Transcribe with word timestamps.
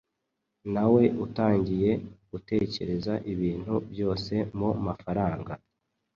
"Nawe 0.73 1.03
utangiye 1.25 1.91
gutekereza 2.31 3.13
ibintu 3.33 3.73
byose 3.91 4.33
mu 4.57 4.69
mafaranga 4.85 5.53